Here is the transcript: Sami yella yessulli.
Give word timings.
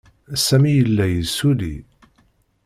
Sami 0.45 0.71
yella 0.77 1.05
yessulli. 1.13 1.73